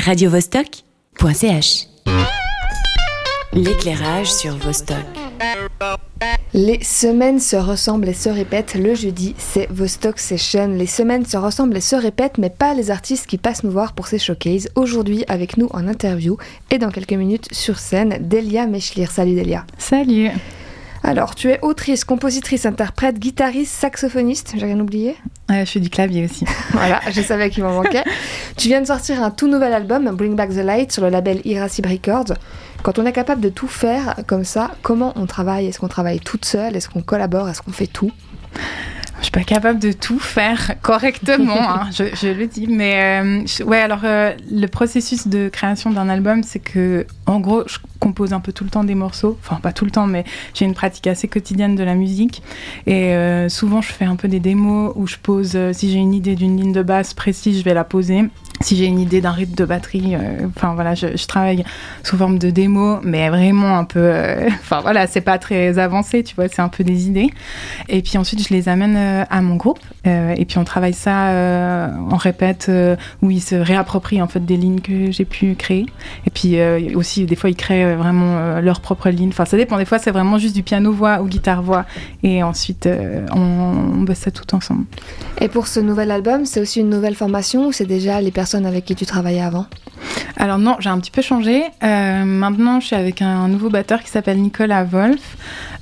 [0.00, 1.86] radiovostok.ch
[3.52, 4.96] L'éclairage sur Vostok.
[6.54, 8.74] Les semaines se ressemblent et se répètent.
[8.74, 10.68] Le jeudi, c'est Vostok Session.
[10.68, 13.92] Les semaines se ressemblent et se répètent, mais pas les artistes qui passent nous voir
[13.92, 14.68] pour ces showcases.
[14.74, 16.38] Aujourd'hui, avec nous en interview
[16.70, 19.10] et dans quelques minutes sur scène, Delia Mechlir.
[19.10, 19.66] Salut Delia.
[19.78, 20.30] Salut.
[21.02, 24.52] Alors, tu es autrice, compositrice, interprète, guitariste, saxophoniste.
[24.56, 25.16] J'ai rien oublié
[25.50, 26.44] je fais du clavier aussi.
[26.72, 28.04] voilà, je savais qu'il m'en manquait.
[28.56, 31.40] tu viens de sortir un tout nouvel album, Bring Back the Light, sur le label
[31.44, 32.34] Irascible Records.
[32.82, 35.66] Quand on est capable de tout faire comme ça, comment on travaille?
[35.66, 36.76] Est-ce qu'on travaille toute seule?
[36.76, 37.48] Est-ce qu'on collabore?
[37.48, 38.12] Est-ce qu'on fait tout?
[39.20, 42.66] Je suis pas capable de tout faire correctement, hein, je, le dis.
[42.66, 47.62] Mais euh, ouais, alors euh, le processus de création d'un album, c'est que, en gros,
[47.66, 49.38] je compose un peu tout le temps des morceaux.
[49.44, 50.24] Enfin, pas tout le temps, mais
[50.54, 52.42] j'ai une pratique assez quotidienne de la musique.
[52.86, 56.14] Et euh, souvent, je fais un peu des démos où je pose, si j'ai une
[56.14, 58.24] idée d'une ligne de basse précise, je vais la poser
[58.62, 61.64] si j'ai une idée d'un rythme de batterie, euh, voilà, je, travaille
[62.02, 66.22] sous forme de démo, mais vraiment un peu, euh, enfin voilà, c'est pas très avancé,
[66.22, 67.30] tu vois, c'est un peu des idées.
[67.88, 71.90] Et puis ensuite, je les amène euh, à mon groupe, et puis on travaille ça,
[72.10, 72.70] on répète,
[73.22, 75.86] où ils se réapproprient en fait des lignes que j'ai pu créer.
[76.26, 76.58] Et puis
[76.94, 79.28] aussi, des fois, ils créent vraiment leur propre ligne.
[79.28, 79.76] Enfin, ça dépend.
[79.76, 81.84] Des fois, c'est vraiment juste du piano-voix ou guitare-voix,
[82.22, 82.88] et ensuite,
[83.34, 84.84] on, on bosse ça tout ensemble.
[85.40, 88.49] Et pour ce nouvel album, c'est aussi une nouvelle formation ou c'est déjà les personnes
[88.54, 89.66] avec qui tu travaillais avant
[90.40, 91.64] alors non, j'ai un petit peu changé.
[91.82, 95.36] Euh, maintenant, je suis avec un, nouveau batteur qui s'appelle Nicolas Wolf,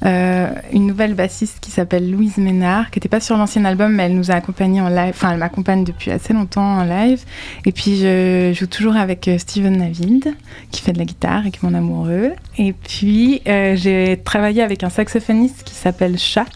[0.04, 4.04] euh, une nouvelle bassiste qui s'appelle Louise Ménard, qui n'était pas sur l'ancien album, mais
[4.04, 5.10] elle nous a accompagnés en live.
[5.10, 7.22] Enfin, elle m'accompagne depuis assez longtemps en live.
[7.66, 10.34] Et puis, je joue toujours avec euh, Steven Navid,
[10.72, 12.32] qui fait de la guitare et qui est mon amoureux.
[12.56, 16.46] Et puis, j'ai travaillé avec un saxophoniste qui s'appelle Chat,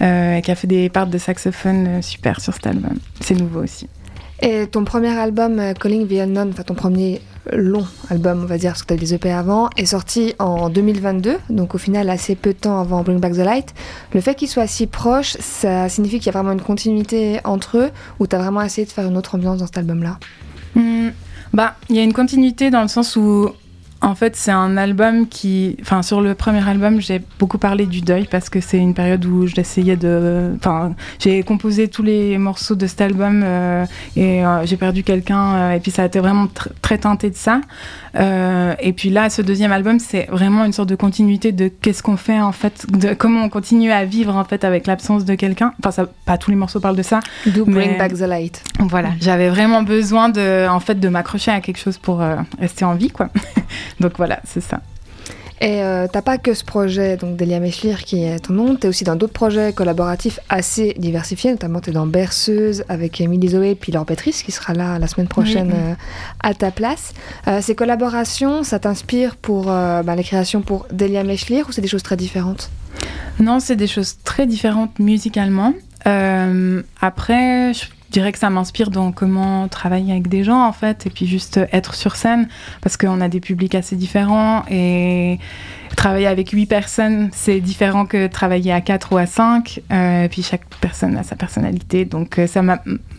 [0.00, 0.04] qui
[0.50, 2.98] a fait des parts de saxophone super sur cet album.
[3.20, 3.86] C'est nouveau aussi.
[4.42, 8.58] Et ton premier album, euh, Calling the Unknown, enfin ton premier long album, on va
[8.58, 12.10] dire, parce que tu as des EP avant, est sorti en 2022, donc au final
[12.10, 13.74] assez peu de temps avant Bring Back the Light.
[14.12, 17.78] Le fait qu'ils soient si proches, ça signifie qu'il y a vraiment une continuité entre
[17.78, 20.18] eux, ou tu as vraiment essayé de faire une autre ambiance dans cet album-là?
[20.74, 21.10] Hmm,
[21.54, 23.48] Bah, il y a une continuité dans le sens où
[24.06, 25.76] en fait, c'est un album qui.
[25.80, 29.24] Enfin, sur le premier album, j'ai beaucoup parlé du deuil parce que c'est une période
[29.24, 30.52] où j'essayais de.
[30.56, 33.84] Enfin, j'ai composé tous les morceaux de cet album euh,
[34.14, 35.54] et euh, j'ai perdu quelqu'un.
[35.54, 36.46] Euh, et puis, ça a été vraiment
[36.82, 37.60] très teinté de ça.
[38.18, 42.16] Et puis là, ce deuxième album, c'est vraiment une sorte de continuité de qu'est-ce qu'on
[42.16, 45.72] fait en fait, de comment on continue à vivre en fait avec l'absence de quelqu'un.
[45.80, 47.20] Enfin, ça, pas tous les morceaux parlent de ça.
[47.46, 48.62] Do Bring Back the Light.
[48.80, 52.22] Voilà, j'avais vraiment besoin de, en fait, de m'accrocher à quelque chose pour
[52.58, 53.28] rester en vie, quoi.
[54.00, 54.80] Donc voilà, c'est ça.
[55.60, 58.88] Et euh, t'as pas que ce projet, donc Delia Mechlir, qui est ton nom, t'es
[58.88, 63.90] aussi dans d'autres projets collaboratifs assez diversifiés, notamment t'es dans Berceuse avec Émilie Zoé, puis
[63.90, 65.94] Laure Pétrice, qui sera là la semaine prochaine euh,
[66.42, 67.14] à ta place.
[67.48, 71.88] Euh, ces collaborations, ça t'inspire pour bah, les créations pour Delia Mechlir ou c'est des
[71.88, 72.70] choses très différentes?
[73.40, 75.72] Non, c'est des choses très différentes musicalement.
[76.04, 81.10] après, je dirais que ça m'inspire dans comment travailler avec des gens en fait et
[81.10, 82.48] puis juste être sur scène
[82.80, 85.38] parce qu'on a des publics assez différents et
[85.96, 90.42] travailler avec huit personnes c'est différent que travailler à quatre ou à cinq euh, puis
[90.42, 92.62] chaque personne a sa personnalité donc euh, ça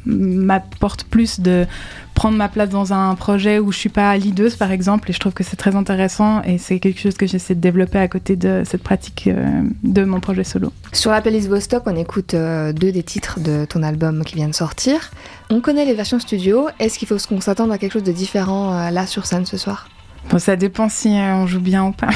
[0.05, 1.65] m'apporte plus de
[2.13, 5.19] prendre ma place dans un projet où je suis pas leaduse par exemple et je
[5.19, 8.35] trouve que c'est très intéressant et c'est quelque chose que j'essaie de développer à côté
[8.35, 10.71] de cette pratique euh, de mon projet solo.
[10.93, 14.55] Sur la playlist Vostok, on écoute deux des titres de ton album qui vient de
[14.55, 15.11] sortir.
[15.49, 18.89] On connaît les versions studio, est-ce qu'il faut qu'on s'attende à quelque chose de différent
[18.89, 19.87] là sur scène ce soir?
[20.29, 22.09] Bon, ça dépend si on joue bien ou pas.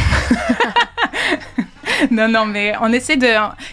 [2.11, 3.27] non, non, mais on essaie de.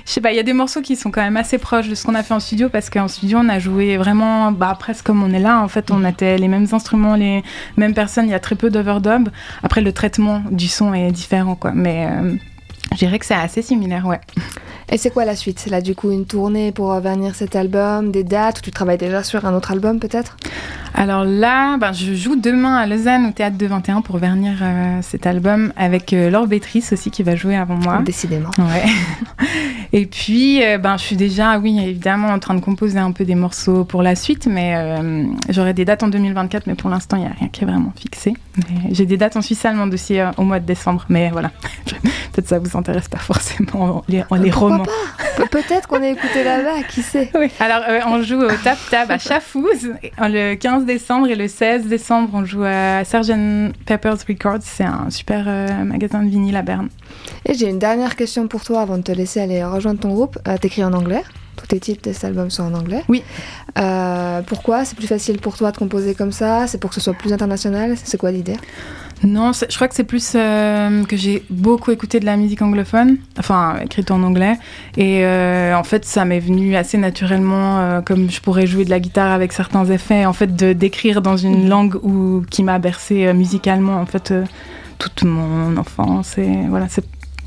[0.06, 1.94] Je sais pas, il y a des morceaux qui sont quand même assez proches de
[1.94, 5.06] ce qu'on a fait en studio parce qu'en studio, on a joué vraiment bah, presque
[5.06, 5.60] comme on est là.
[5.60, 7.42] En fait, on était les mêmes instruments, les
[7.76, 8.26] mêmes personnes.
[8.26, 9.28] Il y a très peu d'overdub.
[9.62, 11.72] Après, le traitement du son est différent, quoi.
[11.74, 12.36] Mais euh,
[12.92, 14.20] je dirais que c'est assez similaire, ouais.
[14.90, 15.58] Et c'est quoi la suite?
[15.58, 18.98] C'est là du coup une tournée pour vernir cet album, des dates, ou tu travailles
[18.98, 20.36] déjà sur un autre album peut-être?
[20.94, 24.98] Alors là, ben, je joue demain à Lausanne au Théâtre de 21 pour vernir euh,
[25.02, 28.00] cet album avec euh, Laure Bétrice aussi qui va jouer avant moi.
[28.02, 28.50] Décidément.
[28.58, 29.46] Ouais.
[29.92, 33.24] Et puis, euh, ben, je suis déjà, oui, évidemment, en train de composer un peu
[33.24, 34.74] des morceaux pour la suite, mais
[35.48, 37.92] j'aurai des dates en 2024, mais pour l'instant, il n'y a rien qui est vraiment
[37.96, 38.34] fixé.
[38.90, 41.52] J'ai des dates en Suisse allemande aussi au mois de décembre, mais voilà.
[42.38, 44.86] Peut-être ça vous intéresse pas forcément les, les romans
[45.50, 49.10] Peut-être qu'on a écouté là-bas, qui sait Oui, alors euh, on joue au Tap Tab
[49.10, 53.72] à Chafouz le 15 décembre et le 16 décembre, on joue à Sgt.
[53.86, 54.60] Pepper's Records.
[54.60, 56.90] C'est un super euh, magasin de vinyle à Berne.
[57.44, 60.38] Et j'ai une dernière question pour toi avant de te laisser aller rejoindre ton groupe.
[60.46, 61.24] Euh, t'écris en anglais
[61.58, 63.02] tous tes titres de cet album sont en anglais.
[63.08, 63.22] Oui.
[63.78, 66.66] Euh, pourquoi C'est plus facile pour toi de composer comme ça?
[66.66, 67.94] C'est pour que ce soit plus international?
[68.02, 68.56] C'est quoi l'idée?
[69.24, 73.16] Non, je crois que c'est plus euh, que j'ai beaucoup écouté de la musique anglophone,
[73.36, 74.56] enfin écrite en anglais,
[74.96, 79.00] et euh, en fait ça m'est venu assez naturellement, comme je pourrais jouer de la
[79.00, 81.68] guitare avec certains effets, en fait de d'écrire dans une mm.
[81.68, 84.32] langue où, qui m'a bercé musicalement en fait
[84.98, 87.04] toute mon enfance et voilà c'est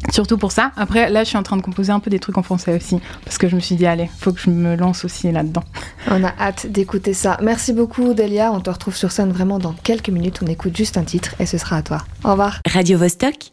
[0.09, 0.71] Surtout pour ça.
[0.75, 2.99] Après, là, je suis en train de composer un peu des trucs en français aussi.
[3.23, 5.63] Parce que je me suis dit, allez, faut que je me lance aussi là-dedans.
[6.09, 7.37] On a hâte d'écouter ça.
[7.41, 8.51] Merci beaucoup, Delia.
[8.51, 10.39] On te retrouve sur scène vraiment dans quelques minutes.
[10.43, 11.99] On écoute juste un titre et ce sera à toi.
[12.23, 12.59] Au revoir.
[12.67, 13.51] Radio -Vostok